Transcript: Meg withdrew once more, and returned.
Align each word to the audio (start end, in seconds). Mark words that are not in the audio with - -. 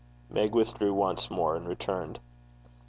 Meg 0.31 0.55
withdrew 0.55 0.95
once 0.95 1.29
more, 1.29 1.55
and 1.55 1.67
returned. 1.67 2.19